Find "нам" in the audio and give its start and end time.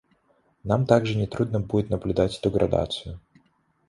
0.63-0.87